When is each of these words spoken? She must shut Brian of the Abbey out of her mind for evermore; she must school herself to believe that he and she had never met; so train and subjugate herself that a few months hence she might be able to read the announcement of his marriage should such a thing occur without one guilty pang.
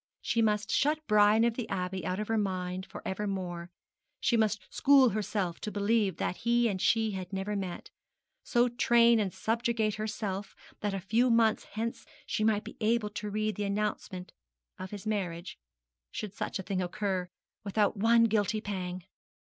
She 0.19 0.41
must 0.41 0.71
shut 0.71 1.05
Brian 1.05 1.43
of 1.45 1.53
the 1.53 1.69
Abbey 1.69 2.03
out 2.03 2.19
of 2.19 2.27
her 2.27 2.37
mind 2.39 2.87
for 2.87 3.07
evermore; 3.07 3.69
she 4.19 4.35
must 4.35 4.65
school 4.73 5.09
herself 5.09 5.59
to 5.61 5.71
believe 5.71 6.17
that 6.17 6.37
he 6.37 6.67
and 6.67 6.81
she 6.81 7.11
had 7.11 7.31
never 7.31 7.55
met; 7.55 7.91
so 8.43 8.67
train 8.67 9.19
and 9.19 9.31
subjugate 9.31 9.93
herself 9.97 10.55
that 10.79 10.95
a 10.95 10.99
few 10.99 11.29
months 11.29 11.65
hence 11.73 12.07
she 12.25 12.43
might 12.43 12.63
be 12.63 12.77
able 12.81 13.11
to 13.11 13.29
read 13.29 13.57
the 13.57 13.63
announcement 13.63 14.33
of 14.79 14.89
his 14.89 15.05
marriage 15.05 15.59
should 16.09 16.33
such 16.33 16.57
a 16.57 16.63
thing 16.63 16.81
occur 16.81 17.29
without 17.63 17.95
one 17.95 18.23
guilty 18.23 18.59
pang. 18.59 19.03